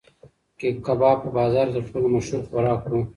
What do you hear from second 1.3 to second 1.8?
بازار کې